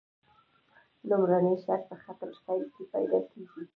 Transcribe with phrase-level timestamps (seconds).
[1.09, 3.63] لومړنی شک په خط السیر کې پیدا کیږي.